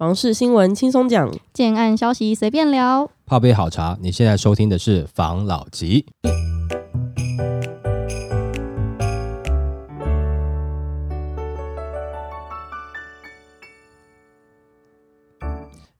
[0.00, 3.10] 房事新闻轻松讲，建案消息随便聊。
[3.26, 6.06] 泡杯好茶，你现在收听的是房老吉。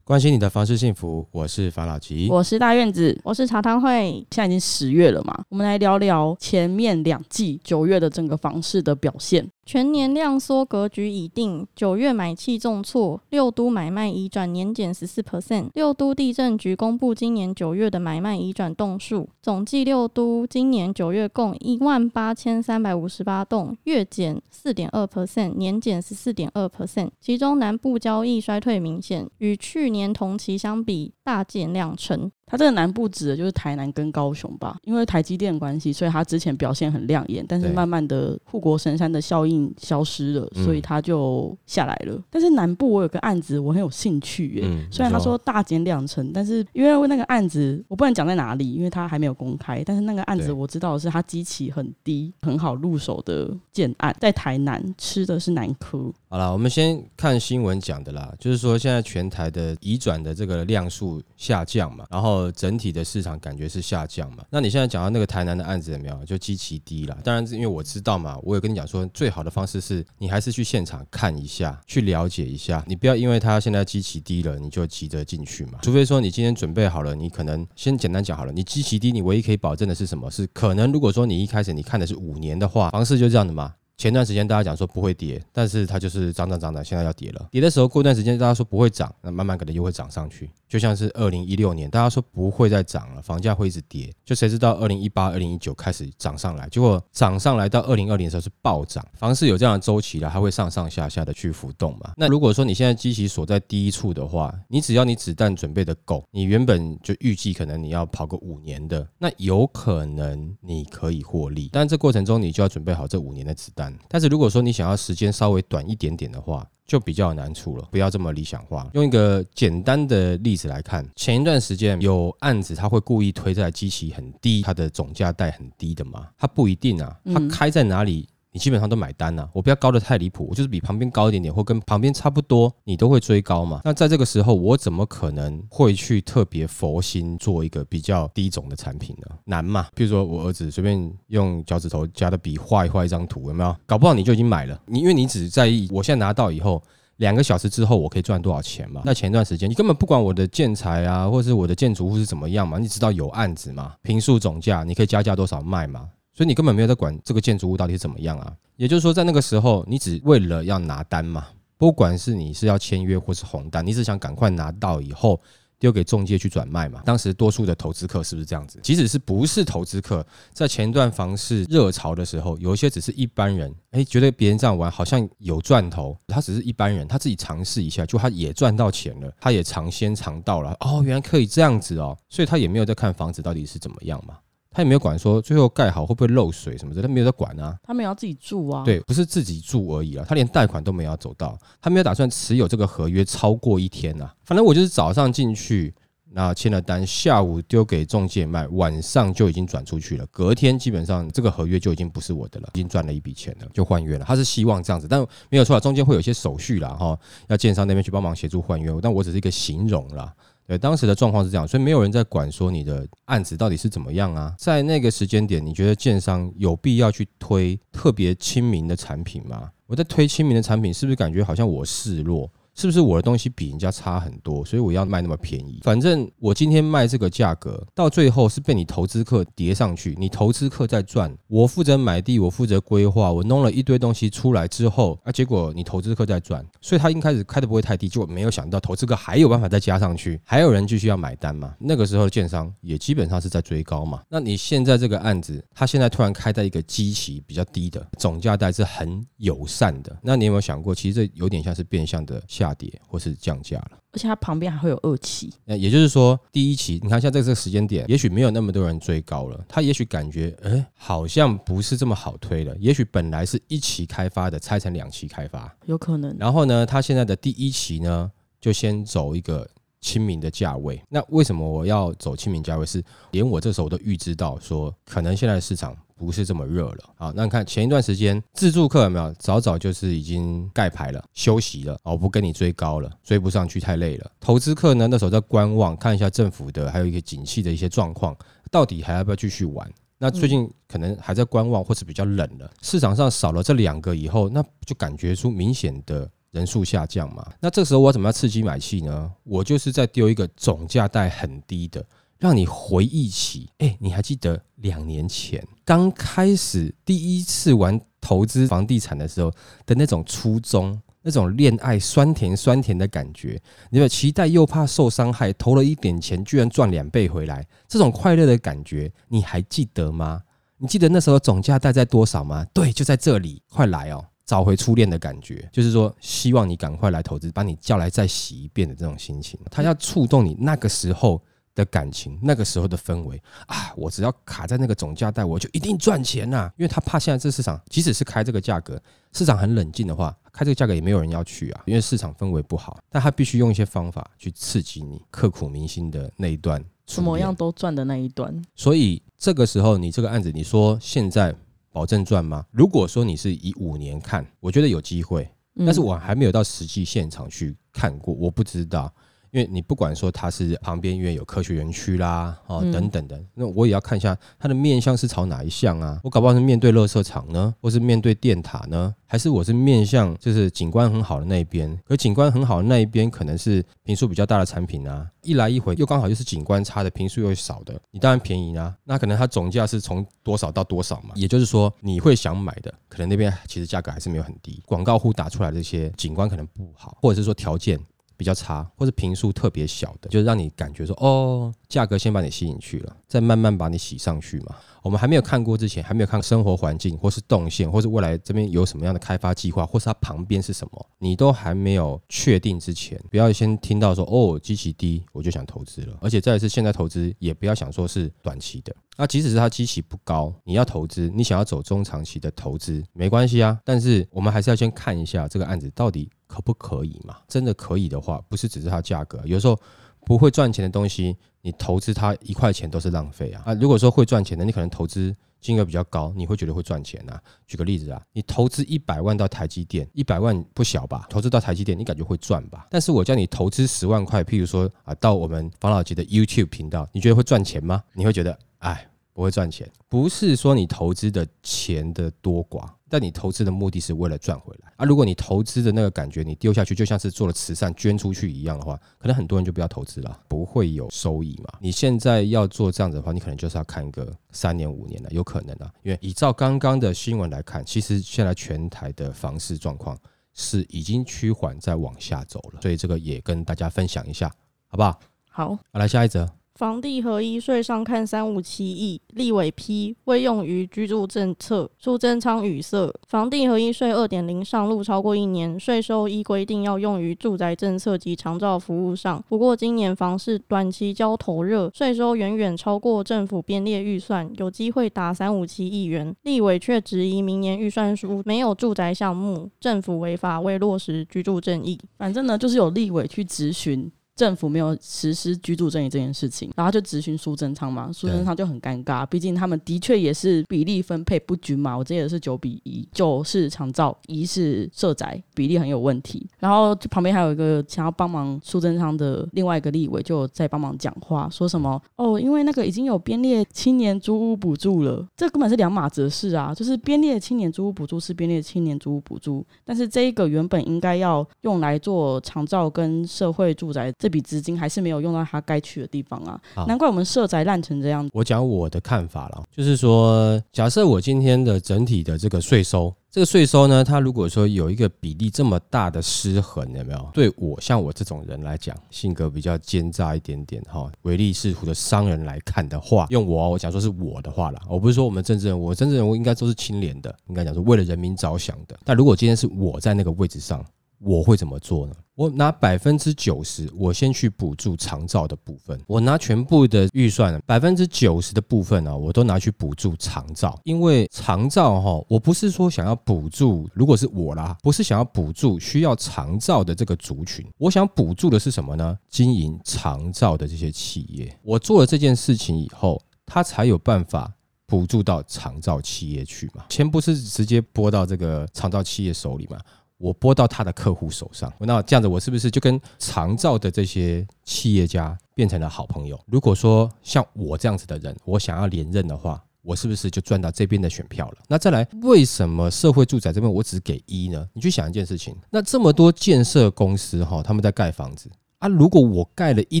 [0.04, 2.28] 关心你的房事幸福，我是房老吉。
[2.30, 9.50] 我是大院子，我是茶汤会，现在已经十月了嘛，我们来聊聊前面两季九月的整个房市的表现。
[9.68, 15.68] 全年量缩格局已定，九月买气重挫，六都买卖移转年减十四 percent。
[15.74, 27.10] 六都地震局公布今年九月的买卖移转栋数，总计六都今年九月共一万八千三百五十八栋，月减四点二 percent，年减十四点二 percent。
[27.20, 32.32] 其中南部交易衰退明显，与去年同期相比大减两成。
[32.48, 42.20] 它这个南部指的就是台南跟高雄吧，因为台积电关系，所以它之前表现很亮眼，但是慢慢的护国神山的效应消失了，所以它就下来了。
[42.30, 49.82] 但是南部我有个案子我很有兴趣耶、嗯虽然他说大减两成，但是因为那个案子我不能讲在哪里，因为它还没有公开。
[49.84, 56.12] 但是那个案子我知道的是它基期很低，很好入手的建案，在台南吃的是南科。
[56.28, 64.44] 好了，我们先看新闻讲的啦，就是说现在全台的移转的这个量数下降嘛，然后呃整体的市场感觉是下降嘛。
[64.50, 66.24] 那你现在讲到那个台南的案子有没有？
[66.24, 67.16] 就基期低了。
[67.24, 75.78] 当然，因为我知道嘛，我有跟你讲说，最好的方式是你还是去现场看一下，去了解一下，你不要因为它现在基期低了，你就急着进去嘛。
[75.82, 80.30] 除非说你今天准备好了，你可能先简单讲好了，你基期低，你唯一可以保证的是什么？
[80.30, 83.74] 是可能如果说你一开始你看的是五年的话，房市就这样的嘛。
[83.98, 87.48] 前段时间大家讲说不会跌，但是它就是涨涨涨涨，现在要跌了。
[87.50, 90.48] 跌的时候，过段时间大家说不会涨，那慢慢可能又会涨上去。
[90.68, 99.04] 就像是二零一六年，大家说不会再涨了，房价会一直跌，就谁知道二零一八、二零一九开始涨上来，结果涨上来到二零二零的时候是暴涨。
[99.14, 102.12] 房市有这样的周期了，它会上上下下的去浮动嘛。
[102.16, 113.87] 那如果说你现在基期锁在低处的话，你只要你子弹准备的够，你原本就预计可能你要跑个五年的，那有可能你可以获利，但这过程中你就要准备好这五年的子弹。
[114.08, 118.88] 但是如果说你想要时间稍微短一点点的话，就比较有难处了，不要这么理想化。
[118.94, 126.28] 用一个简单的例子来看，前一段时间有案子，他会故意推在机器很低，它的总价带很低的嘛？
[126.38, 128.26] 它不一定啊，它嗯开在哪里？
[128.52, 133.80] 你基本上都买单呐、我不要高的太离谱，我就是比旁边高一点点，或跟旁边差不多，你都会追高嘛。
[133.84, 139.36] 那在这个时候，我怎么可能会去特别佛心做一个比较低种的产品呢？
[139.44, 139.88] 难嘛。
[139.94, 143.76] 比如说我儿子随便用脚趾头夹的笔画一画一张图，有没有？
[143.86, 146.82] 搞不好你就已经买了，你因为你只在意我现在拿到以后。
[147.18, 149.02] 两个小时之后我可以赚多少钱嘛？
[149.04, 156.08] 那前段时间你根本不管我的建材啊，或者是我的建筑物是怎么样嘛，你知道有案子嘛，平数总价你可以加价多少卖嘛，
[156.38, 158.54] 所以你根本没有在管这个建筑物到底是怎么样啊。
[158.76, 165.40] 也就是说，在那个时候，你只为了要拿单嘛，不管是你是要签约或是红单，你只想赶快拿到以后。
[165.80, 167.00] 丢给中介去转卖嘛？
[167.04, 168.80] 当时多数的投资客是不是这样子？
[168.82, 184.36] 即使是不是投资客，在前段房市热潮的时候，有一些只是一般人，哎，觉得别人这样玩好像有赚头，他只是一般人，他自己尝试一下，就他也赚到钱了，他也尝鲜尝到了，哦，原来可以这样子哦，所以他也没有在看房子到底是怎么样嘛。
[184.78, 187.76] 他也没有管说最后盖好会不会漏水什么的，他没有在管啊。
[187.82, 194.32] 他们要自己住啊，，对，不是自己住而已啊，他连贷款都没有走到，他没有打算持有这个合约超过一天啊。
[194.44, 195.92] 反正我就是早上进去，
[196.30, 200.24] 那签了单，下午丢给中介卖，晚上就已经转出去了。
[200.30, 204.24] 隔天基本上这个合约就已经不是我的了，已经赚了一笔钱了，就换约了。
[204.24, 207.18] 他是希望这样子，但没有错啊，中间会有一些手续啦，哈，
[207.48, 210.32] 要建商那边去帮忙协助换约，但我只是一个形容啦。
[210.68, 214.54] 对，当时的状况是这样，所以没有人在管说你的案子到底是怎么样啊。
[214.58, 219.70] 在那个时间点，你觉得建商有必要去推特别亲民的产品吗？
[219.86, 222.52] 我在推亲民的产品，是不是感觉好像我示弱？
[222.78, 225.80] 是不是我的东西比人家差很多，所以我要卖那么便宜？
[225.82, 241.74] 反正我今天卖这个价格，到最后是被你投资客叠上去，你投资客在赚，我负责买地，我负责规划，我弄了一堆东西出来之后，啊，结果你投资客在赚，所以他一开始开的不会太低，就没有想到投资客还有办法再加上去，还有人继续要买单嘛？
[241.80, 244.22] 那个时候的建商也基本上是在追高嘛。
[244.28, 253.92] 那你现在这个案子，他现在突然开在一个基期比较低的，总价带是很友善的，那你有没有想过，其实这有点像是变相的下跌或是降价了？
[254.12, 262.74] 而且它旁边还会有二期，那也就是说，第一期你看像在这个时间点，也许没有那么多人追高了，他也许感觉，哎，好像不是这么好推了。
[262.78, 266.34] 也许本来是一期开发的，拆成两期开发，有可能。
[266.38, 268.30] 然后呢，他现在的第一期呢，
[268.60, 269.68] 就先走一个
[270.00, 271.00] 亲民的价位。
[271.10, 272.86] 那为什么我要走亲民价位？
[272.86, 276.98] 是连我这时候我都预知到说，可能现在的市场不是这么热了。
[277.16, 284.30] 好，那你看前一段时间自助客有没有早早就是已经盖牌了，休息了，哦，不跟你追高了，追不上去太累了。
[284.40, 288.36] 投资客呢，那时候在观望，看一下政府的还有一个景气的一些状况，
[288.70, 289.88] 到底还要不要继续玩？
[290.18, 297.46] 那最近可能还在观望，或是比较冷了，市场上少了这两个以后，那就感觉出明显的人数下降嘛。
[297.60, 299.32] 那这时候我怎么样刺激买气呢？
[299.44, 302.04] 我就是在丢一个总价带很低的。
[302.38, 309.50] 让你回忆起，哎，你还记得两年前刚开始第一次玩投资房地产的时候
[309.86, 313.58] 的那种初衷，那种恋爱酸甜酸甜的感觉？
[313.88, 320.42] 你有期待又怕受伤害，投了一点钱居然赚两倍回来，这种快乐的感觉你还记得吗？
[320.76, 322.66] 你记得那时候总价带在多少吗？
[322.74, 331.42] 对，就在这里，快来哦，找回初恋的感觉，就是说希望你赶快来投资，把你叫来再洗一遍的这种心情，它要触动你那个时候。
[331.78, 336.68] 的感情，那个时候的氛围啊，我只要卡在那个总价带，我就一定赚钱呐。
[336.76, 339.00] 因为他怕现在这市场，即使是开这个价格，
[339.32, 342.98] 市场很冷静的话，开这个价格也没有人要去啊，因为市场氛围不好。
[343.08, 348.52] 但他必须用一些方法去刺激你，刻骨铭心的那一段，什么样都赚的那一段。
[348.74, 351.54] 所以这个时候，你这个案子，你说现在
[351.92, 352.66] 保证赚吗？
[352.72, 355.48] 如果说你是以五年看，我觉得有机会，
[355.86, 359.14] 但是我还没有到实际现场去看过，我不知道。
[359.50, 366.20] 因为你不管说它是旁边因为有科学园区啦，哦等等的，那我也要看一下它的面向是朝哪一项啊？
[366.22, 371.98] 我搞不好是面对垃圾场呢，或是面对电塔呢，还是我是面向就是景观很好的那一边？
[372.04, 378.94] 可景观很好的那一边可能是平数比较大的产品啊，一来一回又刚好又是景观差的平数又少的，你当然便宜啊。
[379.04, 381.30] 那可能它总价是从多少到多少嘛？
[381.34, 387.98] 也就是说你会想买的，可能那边其实价格还是没有很低，广告户打出来这些景观可能不好，或者是说条件。
[388.38, 394.76] 比较差，或是平数特别小的，就是让你感觉说，哦，价格先把你吸引去了，再慢慢把你洗上去嘛。
[395.02, 406.16] 我们还没有看过之前，还没有看生活环境，或是动线，或是未来这边有什么样的开发计划，或是它旁边是什么，你都还没有确定之前，不要先听到说，哦，机器低，我就想投资了。
[406.20, 408.94] 而且再是现在投资，也不要想说是短期的。
[409.16, 413.76] 那即使是它机器不高，你要投资，你想要走中长期的投资，没关系啊。
[413.84, 416.30] 但是我们还是要先看一下这个案子到底。
[416.48, 417.36] 可不可以嘛？
[417.46, 419.78] 真的可以的话，不是只是它价格，有时候
[420.24, 423.62] 不会赚钱的东西，你投资它一块钱都是浪费啊！
[423.66, 427.40] 啊，如果说会赚钱的，你可能投资金额比较高，你会觉得会赚钱啊。
[427.66, 431.26] 举个例子啊，你投资一百万到台积电，一百万不小吧？
[431.30, 432.86] 投资到台积电，你感觉会赚吧？
[432.90, 438.02] 但是我叫你投资十万块，譬如说啊，到我们房老吉的 YouTube 频道，你觉得会赚钱吗？
[438.14, 439.08] 你会觉得，哎。
[439.38, 445.04] 不会赚钱，不是说你投资的钱的多寡，但你投资的目的是为了赚回来啊。
[445.04, 451.72] 如果你投资的那个感觉你丢下去，就像是做了慈善捐出去一样的话，可能很多人就不要投资了，不会有收益嘛。
[451.80, 455.88] 你现在要做这样子的话，你可能就是要看一个三年五年的，有可能啊。
[456.02, 460.18] 因为依照刚刚的新闻来看，其实现在全台的房市状况
[460.52, 464.52] 是已经趋缓在往下走了，所以这个也跟大家分享一下，
[464.88, 465.20] 好不好？
[465.48, 466.44] 好，来下一则。
[466.78, 471.90] 房地合一税上看三五七亿，立委批未用于居住政策。
[471.98, 479.44] 苏贞昌语塞，房地合一税二点零上路超过一年，税收依规定要用于住宅政策及长照服务上。
[479.48, 486.32] 不过今年房市短期交投热，税收远远超过政府编列预算，有机会达三五七亿元。
[486.44, 491.98] 立委却质疑明年预算书没有住宅项目，政府违法未落实居住正义。
[492.16, 494.08] 反正呢，就是有立委去质询。
[494.38, 506.46] 政府没有实施居住正义这件事情，然后就咨询苏贞昌嘛，苏贞昌就很尴尬，毕竟他们的确也是比例分配不均嘛，我这也是九比一，九是长照，一是社宅，比例很有问题。
[506.60, 524.12] 然后旁边还有一个想要帮忙苏贞昌的另外一个立委就在帮忙讲话，说什么哦，因为那个已经有编列青年租屋补助了，这根本是两码子事啊，就是编列青年租屋补助是编列青年租屋补助，但是这一个原本应该要用来做长照跟社会住宅。
[524.18, 526.60] 这笔资金还是没有用到他该去的地方啊！
[526.86, 528.28] 难怪我们社宅烂成这样。
[528.32, 537.30] 我讲我的看法了，就是说，假设我今天的整体的这个税收，这个税收呢，它如果说有一个比例这么大的失衡，有没有？
[537.32, 548.98] 对我像我这种人来讲，性格比较奸诈一点点哈，唯利是图的商人来看的话，用我我讲说是我的话啦，我不是说我们政治人物，政治人物应该都是清廉的，应该讲是为了人民着想的。
[549.04, 550.84] 但如果今天是我在那个位置上，
[551.20, 552.14] 我会怎么做呢？
[552.34, 556.00] 我拿百分之九十，我先去补助长照的部分。
[556.06, 560.78] 我拿全部的预算，百分之九十的部分呢，我都拿去补助长照。
[560.84, 567.66] 因为长照哈，我不是说想要补助，如果是我啦，不是想要补助需要长照的这个族群。
[567.76, 569.18] 我想补助的是什么呢？
[569.28, 571.58] 经营长照的这些企业。
[571.64, 574.52] 我做了这件事情以后，他才有办法
[574.86, 576.84] 补助到长照企业去嘛？
[576.88, 579.78] 钱不是直接拨到这个长照企业手里嘛？
[580.18, 586.38] 我拨到他的客户手上，那这样子我是不是就跟长照的这些企业家变成了好朋友？
[586.46, 591.58] 如果说像我这样子的人，我想要连任的话，我是不是就赚到这边的选票了？
[591.68, 594.68] 那再来，为什么社会住宅这边我只给一呢？
[594.74, 600.00] 你去想一件事情，那这么多建设公司哈，他们在盖房子啊，如果我盖了一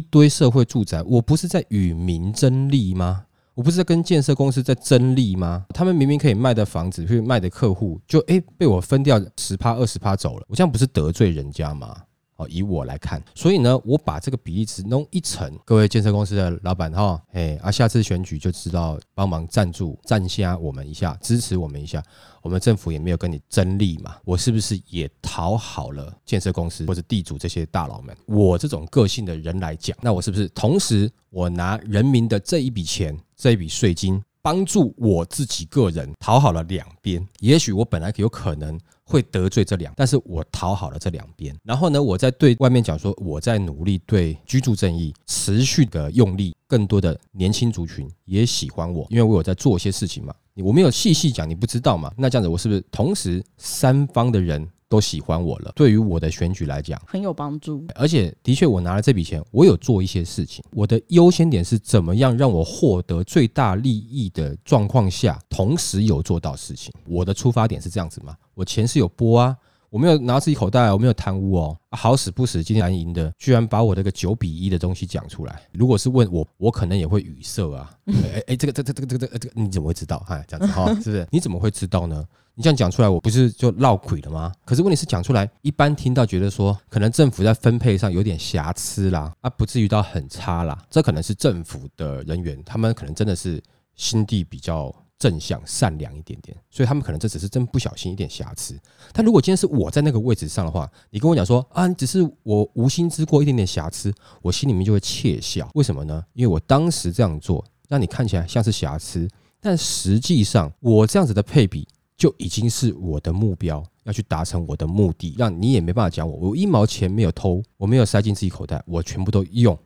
[0.00, 3.24] 堆社会住宅，我不是在与民争利吗？
[3.58, 5.64] 我不是在跟建设公司在争利吗？
[5.74, 12.04] 他们明明可以卖的房子，去卖的客户，就诶被我分掉十趴二十趴走了，我这样不是得罪人家吗？
[12.38, 22.02] 哦，以我来看，所以呢，我把这个比例值弄一层，各位建设公司的老板哈，哎啊，下次选举就知道帮忙赞助、赞下我们一下，支持我们一下。
[22.40, 28.16] 我们政府也没有跟你争利嘛，我是不是也讨好了建设公司或者地主这些大佬们？
[28.26, 37.26] 我这种个性的人来讲，那我是不是同时我拿人民的这一笔钱、这一笔税金，帮助我自己个人讨好了两边？
[37.40, 38.78] 也许我本来有可能。
[39.08, 52.12] 会得罪这两，但是我讨好了这两边，然后呢，我在对外面讲说我在努力对居住正义持续的用力，更多的年轻族群也喜欢我，因为我有在做一些事情嘛，我没有细细讲，你不知道嘛？
[52.18, 54.68] 那这样子，我是不是同时三方的人？
[54.88, 60.64] 都喜欢我了，对于我的选举来讲很有帮助，而且的确我拿了这笔钱，我有做一些事情。
[60.72, 66.92] 我的优先点是怎么样让我获得最大利益的状况下，同时有做到事情。
[67.06, 68.34] 我的出发点是这样子吗？
[68.54, 69.56] 我钱是有拨啊。
[69.90, 75.60] 我没有拿自己口袋，我没有贪污哦，好死不死，今天蓝赢的居然把我这个九比一的东西讲出来。
[75.72, 77.90] 如果是问我，我可能也会语塞啊。
[78.06, 80.24] 哎哎，这个这这这个这个这个你怎么会知道？
[80.28, 81.26] 哎，这样子哈， 是不是？
[81.30, 82.24] 你怎么会知道呢？
[82.54, 84.52] 你这样讲出来，我不是就闹鬼了吗？
[84.64, 90.76] 可是问题是讲出来，一般听到觉得说，可能政府在分配上有点瑕疵啦，啊，不至于到很差啦。
[90.90, 93.62] 这可能是政府的人员，他们可能真的是
[93.94, 94.94] 心地比较。
[95.18, 98.78] 正向善良一点点，所以他们可能这只是真不小心一点瑕疵。
[99.12, 105.68] 但如果今天是我在那个位置上的话，你跟我讲说啊，只是我无心之过一点点瑕疵，我心里面就会窃笑。
[105.74, 106.24] 为什么呢？
[106.34, 109.28] 因为我当时这样做，让你看起来像是瑕疵，
[109.60, 119.76] 但实际上我这样子的配比就已经是我的目标，要去达成我的目的，让你也没办法讲我，我一毛钱没有偷，我没有塞进自己口袋，我全部都用。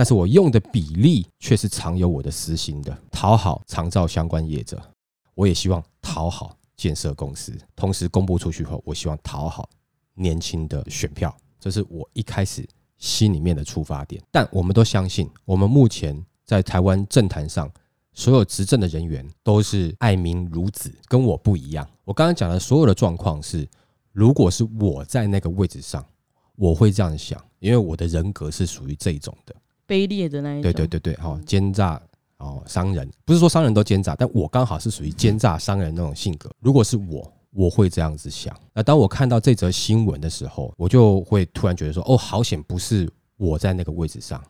[0.00, 4.82] 但是我用的比例却是常有我的私心的，讨好长照相关业者，
[5.34, 9.68] 我也希望讨好建设公司，同时公布出去后，我希望讨好
[10.14, 12.66] 年轻的选票，这是我一开始
[12.96, 14.22] 心里面的出发点。
[14.30, 17.70] 但我们都相信，我们目前在台湾政坛上，
[18.14, 21.86] 所有执政的人员都是爱民如子，跟我不一样。
[22.06, 23.68] 我刚刚讲的所有的状况是，
[24.12, 26.02] 如果是我在那个位置上，
[26.56, 29.54] 我会这样想，因为我的人格是属于这种的。
[29.90, 32.00] 卑劣的那一种，对对对对，哦，奸诈
[32.38, 36.48] 哦，商人不是说商人都奸诈，但我刚好是属于奸诈商人那种性格。
[36.60, 38.56] 如果是我，我会这样子想。
[38.72, 44.40] 那当我看到这则新闻的时候，我就会突然觉得说，哦，好险不是我在那个位置上。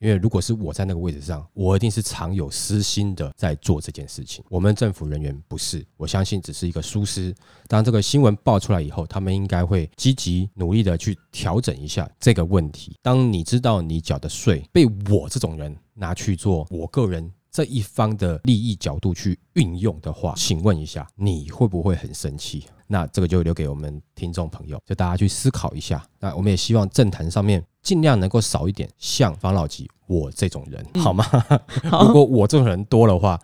[0.00, 4.44] 因为如果是我在那个位置上，我一定是常有私心的在做这件事情。
[4.48, 7.34] 我们政府人员不是，我相信只是一个疏失。
[7.66, 12.96] 当这个新闻爆出来以后，他们应该会积极努力的去调整一下这个问题。
[13.02, 22.64] 当你知道你缴的税被我这种人拿去做我个人这一方的利益角度去运用的话，请问一下，你会不会很生气？
[22.86, 26.00] 那这个就留给我们听众朋友，就大家去思考一下。
[26.20, 27.60] 那我们也希望政坛上面。
[27.82, 31.24] 尽量能够少一点像方老吉我这种人，好吗？
[32.06, 33.36] 如果我这种人多的话，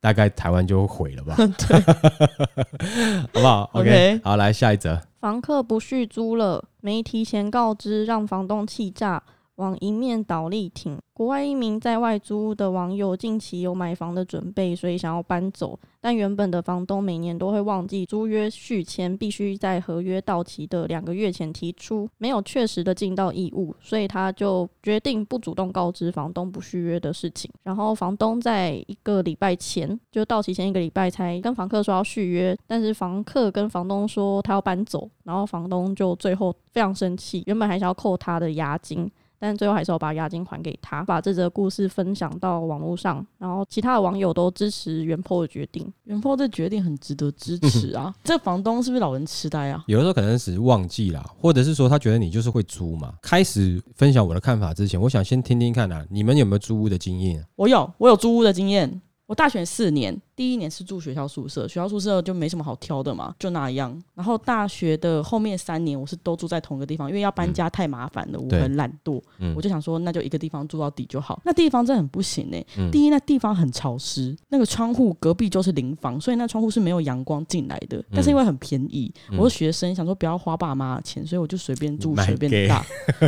[0.00, 1.34] 大概台湾就毁了吧？
[3.32, 3.68] 好不好？
[3.74, 5.02] OK，好，来下一则。
[5.18, 9.20] 房客不续租了，没提前告知，让房东气炸，
[9.56, 10.98] 往一面倒力挺。
[11.12, 27.50] 国外一名在外租屋的网友近期有买房的准备，所以想要搬走，但原本的房东每年都会忘记租约续签，必须在合约到期的两个月前提出，没有确实的尽到义务，所以他就决定不主动告知房东不续约的事情。
[27.62, 39.10] 然后房东在一个礼拜前，就到期前一个礼拜才跟房客说要续约，但是房客跟房东说他要搬走，然后房东就最后非常生气，原本还想要扣他的押金。
[39.38, 45.90] 但最后还是要把押金还给他，把这则故事分享到网络上，然后其他的网友都支持袁坡的决定。
[46.04, 48.14] 袁坡这决定很值得支持啊！
[48.24, 49.84] 这房东是不是老人痴呆啊？
[49.86, 53.12] 有的时候可能只是忘记了，或者是说他觉得你就是会租嘛。
[53.20, 57.44] 开始分享我的看法之前，我想先听听看啊，你们有没有租屋的经验？
[57.56, 59.00] 我有，我有租屋的经验。
[59.26, 64.00] 我大学四年，第一年是住学校宿舍，学校宿舍就没什么好挑的嘛，就那样。
[64.14, 71.40] 然后大学的后面三年，我是都住在同一个地方，因为要搬家太麻烦了，我很懒惰，嗯我就想说那就一个地方住到底就好。
[71.44, 78.04] 那地方真的很不行哎、嗯第一那地方很潮湿，那个窗户隔壁就是邻房，所以那窗户是没有阳光进来的。
[78.12, 82.84] 但是因为很便宜，嗯我是学生，想说不要花爸妈的钱，所以我就随便住随便给大。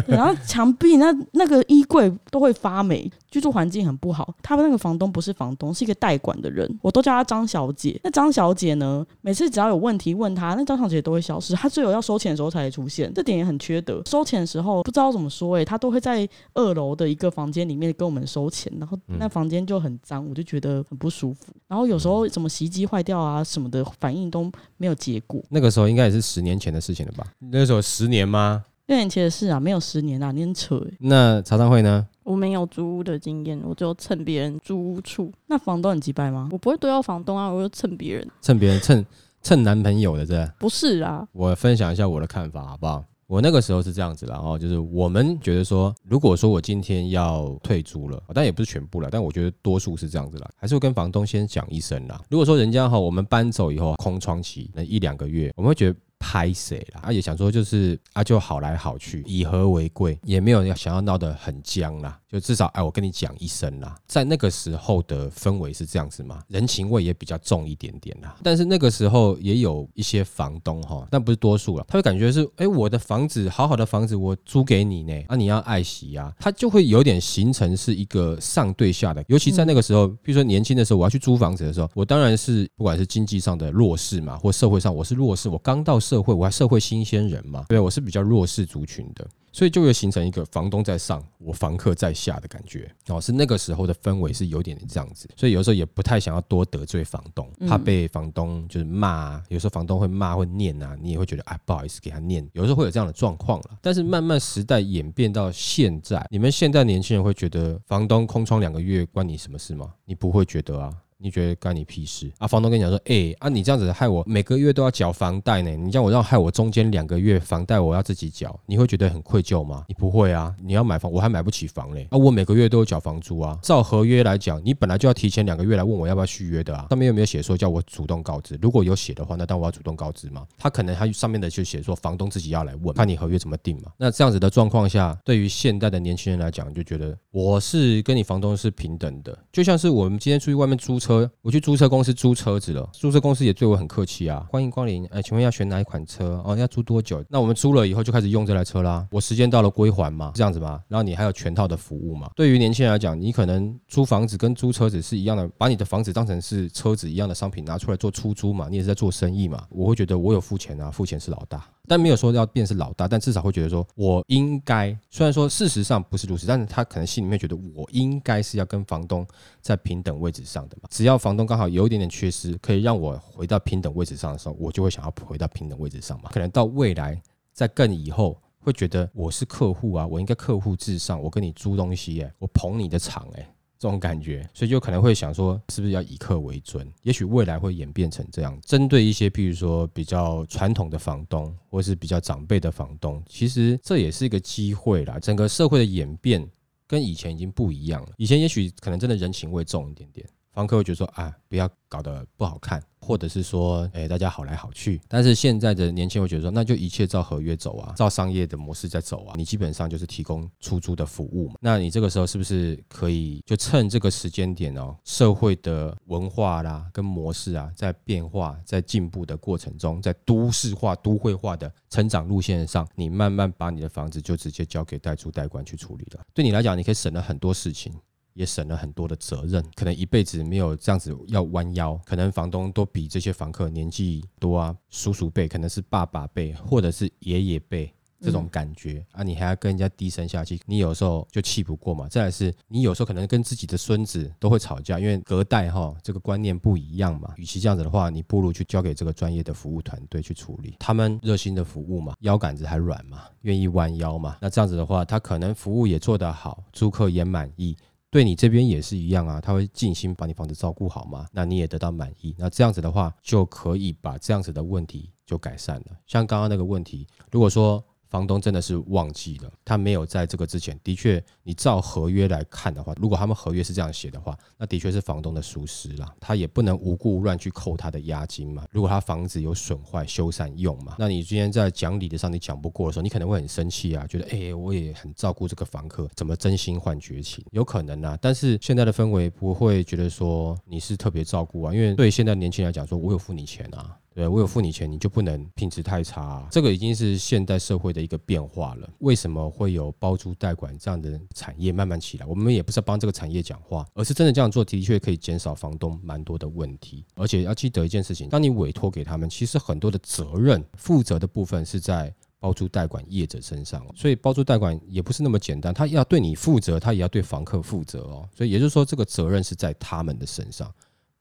[0.07, 4.35] 然后墙壁那那个衣柜都会发霉，居住环境很不好。
[4.43, 7.99] 他们那个房东不是房东，是一个代管的人，我都叫她张小姐。
[8.03, 14.03] 那张小姐呢，每次只要有问题问她，那张小姐都会消失，她只有要收钱的时候才会出现，这点也很缺德。
[14.07, 21.53] 收钱的时候不知道怎么说、欸，她都会在二楼的一个房间里面跟我们收钱，然后那房间就很脏，我就觉得很不舒服。
[21.69, 25.41] 然后有时候什么洗衣机坏掉啊什么的，反应都没有结果。
[25.51, 27.25] 那个时候应该也是十年前的事情了吧？
[27.39, 28.65] 那时候十年吗？
[28.87, 32.07] 六年前的事啊，没有十年啊，你很扯欸那茶商会呢？
[32.29, 35.33] 我没有租屋的经验，我只有蹭别人租屋处。
[35.47, 36.47] 那房东很击败吗？
[36.53, 38.31] 我不会对到房东啊，我就蹭别人。
[38.43, 39.03] 蹭别人蹭
[39.41, 43.03] 蹭男朋友的这，不是啊，我分享一下我的看法好不好？
[43.27, 52.21] 我那个时候是这样子啦，然后就是我们觉得说，如果说我今天要退租了，但也不是全部了，但我觉得多数是这样子啦，还是会跟房东先讲一声啦。
[52.29, 55.99] 如果说人家哈，我们搬走以后空窗期那一两个月，我们会觉得。
[56.19, 57.03] 拍谁啦？
[57.05, 62.19] 啊，也想说就是啊，就好来好去，以和为贵，也没有要想要闹得很僵啦。
[62.31, 63.97] 就至少哎，我跟你讲一声啦。
[64.07, 68.37] 在那个时候的氛围是这样子嘛，人情味也比较重一点点啦。
[68.43, 79.25] 但是那个时候也有一些房东哈，但不是多数了，他会感觉是哎，我的房子好好的房子我租给你呢，啊，你要爱惜呀、他就会有点形成是一个上对下的。
[79.29, 89.27] 尤其在那个时候，比如说年轻的时候，我要去租房子的时候，我当然是不管是经济上的弱势嘛，或社会上我是弱势，我刚到社会，我还社会新鲜人嘛，对，我是比较弱势族群的。
[89.51, 103.79] 所以就会形成一个房东在上，我房客在下的感觉哦，是那个时候的氛围是有点这样子，所以有时候也不太想要多得罪房东，怕被房东就是骂、啊，有时候房东会骂会念啊，你也会觉得啊不好意思给他念，有时候会有这样的状况了。
[103.81, 109.95] 但是慢慢时代演变到现在，你们现在年轻人会觉得房东空窗两个月关你什么事吗？
[110.05, 110.93] 你不会觉得啊？
[111.21, 112.47] 你觉得干你屁事啊？
[112.47, 119.85] 房东跟你讲说，哎、啊，你这样子害我每个月都要缴房贷呢，你这样我让害我中间两个月房贷我要自己缴，你会觉得很愧疚吗？
[119.89, 123.59] 你不会啊，你要买房我还买不起房嘞，啊，我每个月都有缴房租啊。
[123.63, 128.57] 照合约来讲，你本来就要提前两个月来问我要不要续约的啊，上面有没有写说叫我主动告知？
[128.63, 130.47] 如果有写的话，那当然我要主动告知嘛。
[130.57, 133.91] 他可能他上面的就写说房东自己要来问，看你合约怎么定嘛。
[133.97, 146.43] 那这样子的状况下，对于现代的年轻人来讲，就觉得我是跟你房东是平等的，就像是我们今天出去外面租车，车我去租车公司租车子了，租车公司也对我很客气啊，欢迎光临，哎，请问要选哪一款车？
[146.45, 147.25] 哦，要租多久？
[147.31, 152.31] 那我们租了以后就开始用这台车啦，我时间到了归还嘛，这样子嘛，然后你还有全套的服务嘛。
[152.37, 159.67] 对于年轻人来讲，你可能租房子跟租车子是一样的，把你的房子当成是车子一样的商品拿出来做出租嘛，你也是在做生意嘛。
[159.71, 161.65] 我会觉得我有付钱啊，付钱是老大。
[161.89, 169.27] 但没有说要变是老大，但至少会觉得说，我应该，虽然说事实上不是如此，但是他可能心里面觉得我应该是要跟房东
[169.61, 170.89] 在平等位置上的嘛。
[170.91, 176.31] 只要房东刚好有一点点缺失，可以让我回到平等位置上的时候，我就会想要回到平等位置上嘛。
[176.33, 177.21] 可能到未来
[177.53, 178.41] 在更以后。
[178.61, 186.87] 会觉得我是客户啊，我应该客户至上，我跟你租东西、欸，我捧你的场、欸，这种感觉，所以就可能会想说，是不是要以客为尊？
[187.03, 188.59] 也许未来会演变成这样。
[188.65, 195.19] 针对一些，譬如说比较传统的房东，或是比较长辈的房东，其实这也是一个机会啦。
[195.21, 196.45] 整个社会的演变
[196.87, 198.09] 跟以前已经不一样了。
[198.17, 205.01] 以前也许可能真的人情味重一点点，房客会觉得说，啊，不要搞得不好看，或者是说，哎、大家好来好去。
[205.09, 209.33] 但是现在的年轻人会觉得说，那就一切照合约走啊，照商业的模式在走啊。
[209.35, 211.55] 你基本上就是提供出租的服务嘛。
[211.63, 226.21] 那你这个时候是不是可以就趁这个时间点哦，社会的文化啦跟模式啊在变化、在进步的过程中，在都市化、都会化的成长路线上，你慢慢把你的房子就直接交给代租代管去处理了。
[226.35, 227.91] 对你来讲，你可以省了很多事情。
[228.35, 242.09] 也省了很多的责任，可能一辈子没有这样子要弯腰，可能房东都比这些房客年纪多啊，叔叔辈可能是爸爸辈或者是爷爷辈这种感觉、啊，你还要跟人家低声下气，你有时候就气不过嘛。
[242.09, 247.33] 再来是你有时候可能跟自己的孙子都会吵架，因为隔代哈这个观念不一样嘛。
[247.37, 254.37] 与其这样子的话，你不如去交给这个专业的服务团队去处理，他们热心的服务嘛，腰杆子还软嘛，愿意弯腰嘛。
[254.41, 257.77] 那这样子的话，他可能服务也做得好，租客也满意。
[258.11, 265.87] 对你这边也是一样啊，他会尽心把你房子照顾好嘛，那你也得到满意，那这样子的话就可以把这样子的问题就改善了。
[266.07, 278.65] 像刚刚那个问题，如果说房东真的是忘记了，他没有在这个之前，的确，你照合约来看的话，如果他们合约是这样写的话，那的确是房东的疏失啦，他也不能无故乱去扣他的押金嘛。
[278.71, 287.45] 如果他房子有损坏、修缮用嘛，那你今天在讲理的上你讲不过的时候，你可能会很生气啊，觉得哎，我也很照顾这个房客，怎么真心换绝情？
[287.51, 293.97] 有可能啊，但是现在的氛围不会觉得说你是特别照顾啊，因为对现在年轻人来讲，说我有付你钱啊。
[294.19, 298.91] 对我有付你钱，你就不能品质太差，这个已经是现代社会的一个变化了。
[298.99, 302.27] 为什么会有包租代管这样的产业慢慢起来？
[302.27, 307.05] 我们也不是帮这个产业讲话，而是真的这样做的确可以减少房东蛮多的问题。
[307.15, 318.29] 而且要记得一件事情，当你委托给他们，其实很多的责任负责的部分是在包租代管业者身上，所以包租代管也不是那么简单，他要对你负责，他也要对房客负责哦。
[318.37, 320.75] 所以也就是说，这个责任是在他们的身上。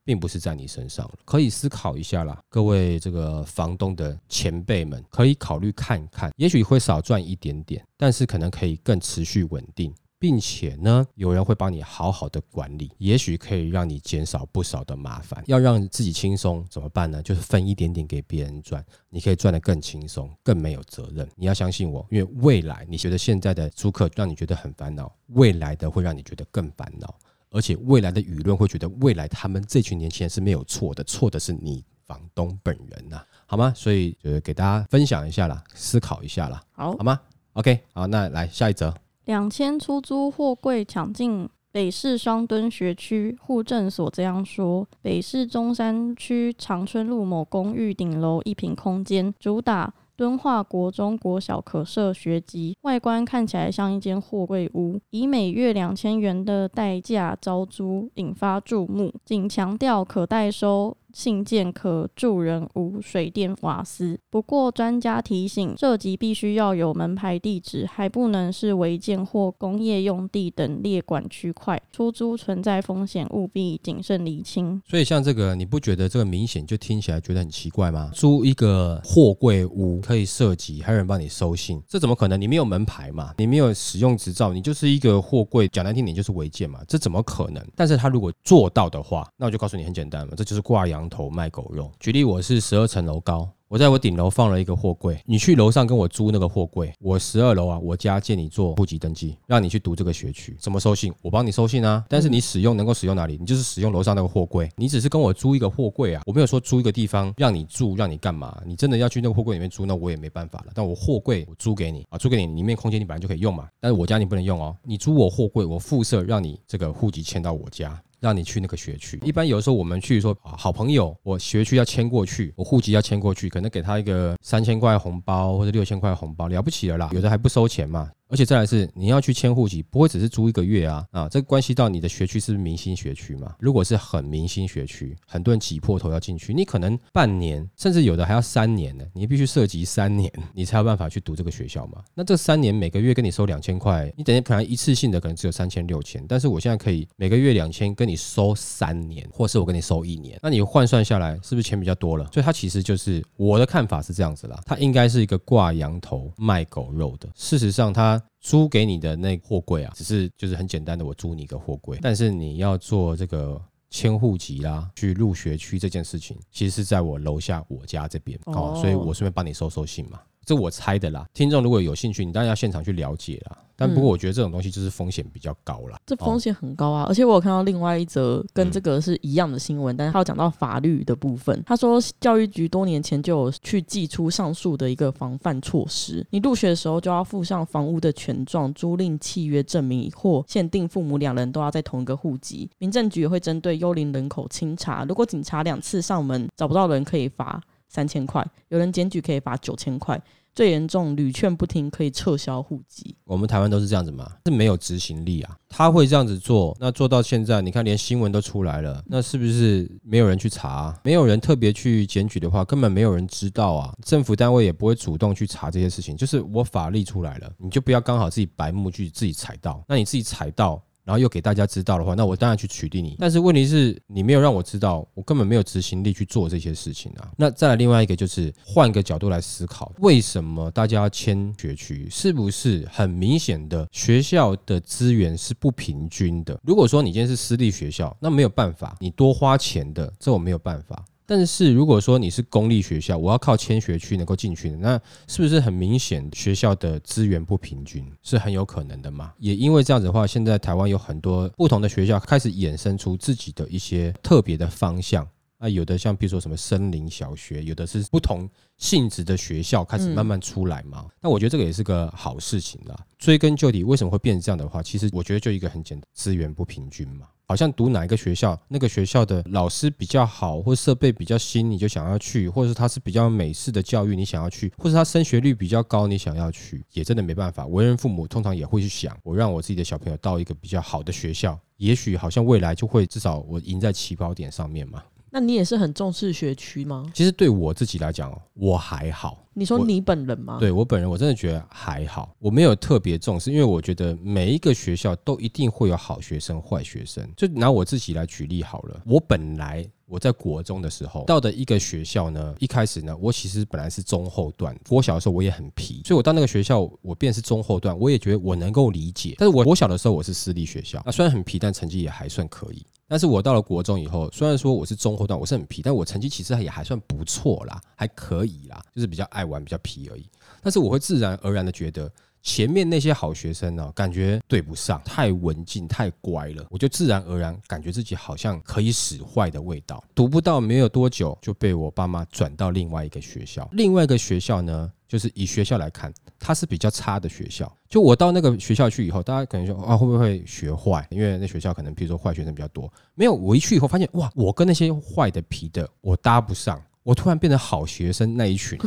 [0.07, 15.43] 并不是在你身上了，可以思考一下啦，各位这个房东的前辈们，可以考虑看看，也许会少赚一点点，但是可能可以更持续稳定，并且呢，有人会帮你好好的管理，也许可以让你减少不少的麻烦。
[15.45, 17.21] 要让自己轻松怎么办呢？
[17.21, 21.27] 就是分一点点给别人赚，你可以赚得更轻松，更没有责任。
[21.35, 27.13] 你要相信我，因为未来你觉得现在的租客让你觉得很烦恼，未来的会让你觉得更烦恼。
[27.51, 33.73] 而且未来的舆论会觉得，未来他们这群年轻人是没有错的，错的是你房东本人呐，好吗？
[33.75, 37.19] 所以就是给大家分享一下啦，思考一下啦，好，好吗
[37.53, 38.93] ？OK，好，那来下一则，
[39.25, 49.93] 两千出租货柜抢进北市双墩学区，户政所这样说：北市中山区长春路某公寓顶楼一平空间，主打。
[50.17, 59.13] 敦化国中国小可设学籍，外观看起来像一间货柜屋，以每月两千元的代价招租，引发注目。
[59.23, 60.97] 仅强调可代收。
[61.17, 64.19] 信件可住人无水电瓦斯。
[64.29, 71.81] 不过专家提醒，涉及必须要有门牌地址，还不能是违建或工业用地等列管区块。
[71.91, 74.79] 出租存在风险，务必谨慎厘清。
[74.85, 78.11] 所以像这个，你不觉得这个明显就听起来觉得很奇怪吗？
[78.13, 82.39] 租一个货柜屋可以涉及，还有人帮你收信，这怎么可能？
[82.39, 83.33] 你没有门牌嘛？
[83.37, 86.79] 你没有使用执照，你就是一个货柜，讲难听点就是违建嘛？
[86.87, 87.65] 这怎么可能？
[87.75, 91.06] 但是他如果做到的话，那我就告诉你很简单嘛，这就是挂羊。
[91.09, 91.91] 头卖狗肉。
[91.99, 93.49] 举例，我是十二层楼高。
[93.69, 96.89] 我在我顶楼放了一个货柜，你去楼上跟我租那个货柜。
[97.01, 100.55] 我十二楼啊，我家借你做户籍登记，让你去读这个学区。
[100.57, 101.13] 怎么收信？
[101.21, 102.01] 我帮你收信啊。
[102.07, 103.35] 但是你使用能够使用哪里？
[103.37, 104.71] 你就是使用楼上那个货柜。
[104.77, 108.57] 你只是跟我租一个货柜啊，我没有说租一个地方让你住，让你干嘛？
[108.65, 110.67] 你真的要去那个货柜里面租，那我也没办法了。
[110.73, 113.67] 但我货柜我租给你啊，租给你，里面空间你本来就可以用嘛。
[113.81, 114.73] 但是我家你不能用哦。
[114.81, 119.19] 你租我货柜，我附设让你这个户籍迁到我家，让你去那个学区。
[119.23, 124.35] 一般有的时候我们去说好朋友，我学区要迁过去，我户籍要迁过去，可能给他一个。
[124.41, 128.09] 三千块红包或者六千块红包了不起了啦，有的还不收钱嘛。
[128.29, 131.29] 而且再来是你要去迁户籍，不会只是租一个月啊啊！
[131.29, 133.55] 这关系到你的学区是不是明星学区嘛？
[133.59, 139.05] 如果是很明星学区，很多人挤破头要进去，你可能半年，甚至有的还要三年呢。
[139.13, 142.03] 你必须涉及三年，你才有办法去读这个学校嘛？
[142.13, 152.29] 那这三年每个月跟你收两千块，你等于可能一次性的可能只有三千六千，但是我现在可以每个月两千跟你收三年，或是我跟你收一年，那你换算下来是不是钱比较多了？
[152.33, 157.29] 所以它其实就是我的看法是这样子啦，它应该是一个挂羊头卖狗肉的。
[157.33, 158.16] 事实上它。
[158.39, 161.97] 租给你的那货柜啊，只是就是很简单的，我租你一个货柜。
[162.01, 170.19] 但是你要做这个迁户籍啦，去入学区这件事情，其实是在我楼下我家这边哦，所以我顺便帮你收收信嘛。
[170.47, 173.57] 这我猜的啦，听众如果有兴趣，你当然要现场去了解啦。
[173.75, 175.99] 但不过我觉得这种东西就是风险比较高啦。
[176.05, 177.05] 这风险很高啊！
[177.07, 181.61] 而且我有看到另外一则跟这个是一样的新闻，但是他有讲到法律的部分。
[181.65, 192.67] 他说教育局多年前就有去寄出上述的一个防范措施，你入学的时候就要附上房屋的权状、租赁契约证明，或限定父母两人都要在同一个户籍。
[192.79, 200.21] 民政局也会针对幽灵人口清查，如果警察两次上门找不到人，可以罚三千块；有人检举可以罚九千块。
[200.55, 203.15] 最严重，屡劝不听，可以撤销户籍。
[203.25, 205.55] 我们台湾都是这样子嘛，是没有执行力啊。
[205.69, 210.99] 他会这样子做，那做到现在，你看连新闻都出来了，那是不是没有人去查？
[211.03, 213.93] 没有人特别去检举的话，根本没有人知道啊。
[214.03, 216.17] 政府单位也不会主动去查这些事情。
[216.17, 219.83] 就是我法律出来了，你就不要刚好自己白目去自己踩到。
[219.87, 220.83] 那你自己踩到。
[221.07, 223.15] 然后又给大家知道的话，那我当然去取缔你。
[223.17, 227.31] 但是问题是你没有让我知道，我根本没有执行力去做这些事情啊。
[227.37, 232.09] 那再来另外一个就是换个角度来思考，为什么大家要迁学区？
[232.11, 236.59] 是不是很明显的学校的资源是不平均的？
[236.61, 241.05] 如果说你今天是私立学校，那没有办法，你多花钱的，这我没有办法。
[241.27, 249.33] 但是如果说你是公立学校，我要靠迁学区能够进去的，那是不是很明显学校的资源不平均，是很有可能的嘛？
[249.37, 255.27] 也因为这样子的话，现在台湾有很多不同的学校开始衍生出自己的一些特别的方向。
[255.57, 261.07] 啊，有的像比如说什么森林小学，有的是不同性质的学校开始慢慢出来嘛。
[261.19, 262.95] 那我觉得这个也是个好事情啦。
[263.17, 264.83] 追根究底，为什么会变成这样的话？
[264.83, 267.25] 其实我觉得就一个很简单，资源不平均嘛。
[267.49, 277.65] 好像读哪一个学校，那个学校的老师比较好，或设备比较新，你就想要去；或者是他是比较美式的教育，你想要去；或者他升学率比较高，你想要去，也真的没办法。
[277.67, 285.01] 为人父母通常也会去想，我让我自己的小朋友到一个比较好的学校，也许好像未来就会至少我赢在起跑点上面嘛。
[285.37, 287.05] 那你也是很重视学区吗？
[287.13, 289.45] 其实对我自己来讲，我还好。
[289.53, 290.57] 你说你本人吗？
[290.59, 297.23] 对我本人，我真的觉得还好，我没有特别重视，因为我觉得每一个学校都一定会有好学生、坏学生。
[297.37, 304.77] 就拿我自己来举例好了，我本来我在国中的时候到的一个学校呢，一开始呢，我其实本来是中后段。
[304.89, 309.35] 我小的时候我也很皮，所以我到那个学校，我便是中后段，我也觉得我能够理解。
[309.37, 312.85] 但是我我小的时候我是私立学校，那虽然很皮，但成绩也还算可以。
[313.09, 320.25] 但是我到了国中以后，虽然说我是中后段，我是很皮，但我成绩其实也还算不错啦，还可以啦，就是比较爱玩、比较皮而已。
[320.61, 322.09] 但是我会自然而然的觉得，
[322.41, 330.03] 前面那些好学生呢，感觉对不上，太文静、太乖了，我就自然而然感觉自己好像可以使坏的味道。
[330.15, 333.67] 读不到没有多久，就被我爸妈转到另外一个学校。
[333.73, 337.71] 另外一个学校呢，就是以学校来看，它是比较差的学校。
[337.89, 341.05] 就我到那个学校去以后，大家可能说啊，会不会学坏？
[341.09, 342.91] 因为那学校可能，比如说坏学生比较多。
[343.15, 346.81] 没有，我一去以后发现，哇，我跟那些坏的、皮的，我搭不上。
[347.03, 348.77] 我突然变成好学生那一群。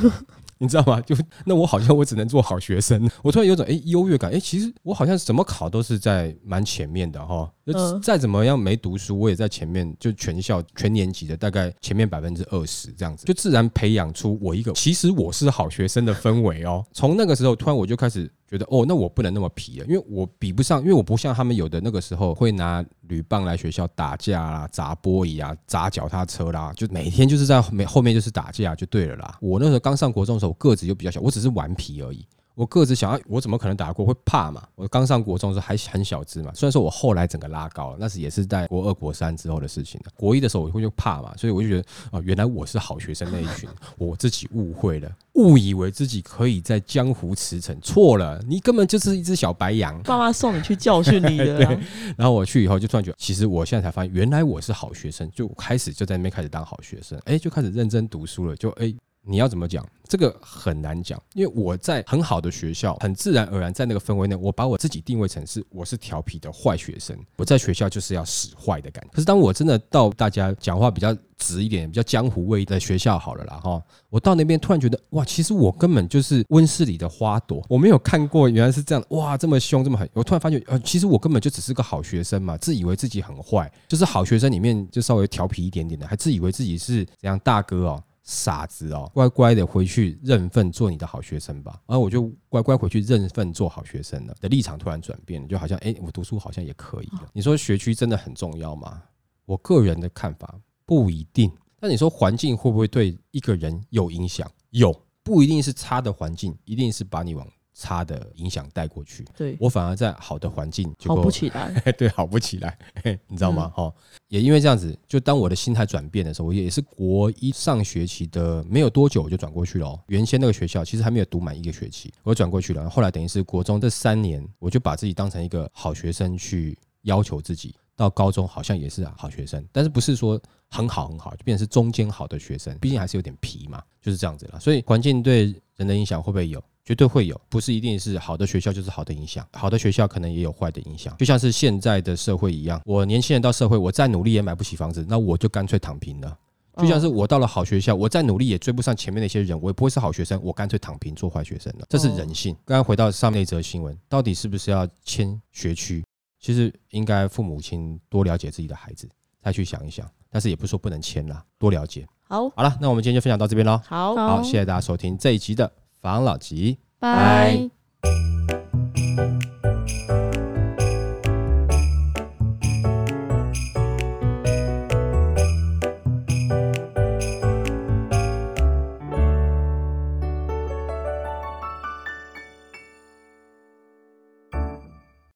[0.61, 1.01] 你知道吗？
[1.01, 7.51] 就那我好像我只能做好学生，我突然有种哎优越感，哎，其实我好像怎么考都是在蛮前面的哈。
[7.72, 16.85] 就再怎么样没读书，我也在前面，就全校全年级的大概前面百分之二十这样子，就自然培养出我一个其实我是好学生的氛围哦。
[16.92, 29.38] 从那个时候，突然我就开始觉得哦，那我不能那么皮了，因为我比不上，因为我不像他们有的那个时候会拿铝棒来学校打架啦、砸玻璃啊、砸脚踏车啦，就每天就是在每后面就是打架就对了啦。
[29.40, 32.26] 我那时候刚上国中的时候，个子就比较小，我只是顽皮而已。
[32.61, 34.05] 我个子小，我怎么可能打过？
[34.05, 34.62] 会怕嘛？
[34.75, 36.53] 我刚上国中的时候还很小只嘛。
[36.55, 40.12] 虽然说我后来整个拉高了，那是也是在国二、国三之后的事情了。
[40.14, 49.99] 国一的时候我会就怕嘛，所以我就觉得啊，原来我是好学生那一群，我自己误会了，误以为自己可以在江湖驰骋，错了，你根本就是一只小白羊。
[50.03, 51.81] 爸妈送你去教训你的。
[52.14, 58.94] 然后我去以后就突然觉得，其实我现在才发现，原来我是好学生，就开始就在那边开始当好学生，哎，就开始认真读书了，就哎。
[59.22, 59.87] 你要怎么讲？
[60.09, 69.11] 这个很难讲，因为我在很好的学校，很自然而然在那个氛围内，我把我自己定位成是我是调皮的坏学生，我在学校就是要使坏的感觉。
[69.12, 80.11] 可是当我真的到大家讲话比较直一点、比较江湖味的学校好了啦，哈，我到那边突然觉得哇，其实我根本就是温室里的花朵，我没有看过原来是这样，哇，这么凶这么狠。
[80.12, 88.02] 我突然发觉，呃，其实我根本就只是个好学生嘛，自以为自己很坏，就是好学生里面就稍微调皮一点点的，还自以为自己是怎样大哥哦。
[88.31, 91.83] 傻子哦，乖乖的回去认份做你的好学生吧。
[91.88, 94.35] 然后我就乖乖回去认份做好学生了。
[94.40, 97.29] 的立场突然转变了，就好像哎，我读书好像也可以了。
[97.33, 99.03] 你说学区真的很重要吗？
[99.47, 100.55] 我个人的看法
[100.87, 101.51] 不一定。
[101.81, 104.49] 那你说环境会不会对一个人有影响？
[104.71, 107.45] 有，不一定是差的环境，一定是把你往。
[107.81, 112.79] 差的影响带过去，对我反而在好的环境就好不起来， 对，好不起来，
[113.27, 113.73] 你知道吗？
[113.75, 113.90] 哈，
[114.29, 119.99] 也因为这样子，就当我的心态转变的时候，我也是国一上学期的没有多久，我就转过去了。
[120.09, 122.90] 原先那个学校其实还没有读满一个学期，我转过去了。
[122.90, 127.75] 后来等于是国中这三年，我就把自己当成一个好学生去要求自己。
[127.97, 130.40] 到高中好像也是好学生，但是不是说
[130.71, 134.59] 很好很好，就变成是中间好的学生，毕竟还是有点皮嘛，就是这样子了。
[134.59, 136.64] 所以环境对人的影响会不会有？
[136.85, 141.16] 绝对会有，不是一定是好的学校就是好的影响，好的学校可能也有坏的影响。
[141.19, 146.37] 就像是现在的社会一样，我年轻人到社会，我再努力也买不起房子，那我就干脆躺平了。
[146.77, 151.85] 就像是我到了好学校，我再努力也追不上前面那些人，我也不会是好学生，我干脆躺平做坏学生了。
[151.88, 152.55] 这是人性。
[152.64, 156.03] 刚刚回到上面那则新闻，到底是不是要迁学区？
[156.40, 159.07] 其实应该父母亲多了解自己的孩子，
[159.43, 160.09] 再去想一想。
[160.31, 162.07] 但是也不是说不能迁啦，多了解。
[162.23, 163.79] 好，好了，那我们今天就分享到这边喽。
[163.85, 165.71] 好，好，谢谢大家收听这一集的。
[166.00, 167.70] 防老吉，拜。